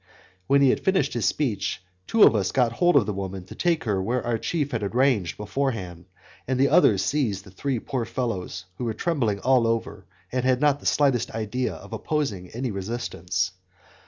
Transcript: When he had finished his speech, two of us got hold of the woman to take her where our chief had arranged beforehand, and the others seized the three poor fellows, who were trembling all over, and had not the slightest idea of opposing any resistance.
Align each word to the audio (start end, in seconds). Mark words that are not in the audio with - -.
When 0.47 0.63
he 0.63 0.71
had 0.71 0.79
finished 0.83 1.13
his 1.13 1.27
speech, 1.27 1.83
two 2.07 2.23
of 2.23 2.35
us 2.35 2.51
got 2.51 2.71
hold 2.71 2.95
of 2.95 3.05
the 3.05 3.13
woman 3.13 3.45
to 3.45 3.53
take 3.53 3.83
her 3.83 4.01
where 4.01 4.25
our 4.25 4.39
chief 4.39 4.71
had 4.71 4.81
arranged 4.81 5.37
beforehand, 5.37 6.07
and 6.47 6.59
the 6.59 6.69
others 6.69 7.05
seized 7.05 7.43
the 7.43 7.51
three 7.51 7.77
poor 7.77 8.05
fellows, 8.05 8.65
who 8.79 8.85
were 8.85 8.95
trembling 8.95 9.37
all 9.41 9.67
over, 9.67 10.07
and 10.31 10.43
had 10.43 10.59
not 10.59 10.79
the 10.79 10.87
slightest 10.87 11.29
idea 11.35 11.75
of 11.75 11.93
opposing 11.93 12.49
any 12.49 12.71
resistance. 12.71 13.51